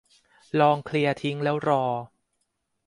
[0.59, 1.83] ลองเคลียร์ทิ้งแล้วรอ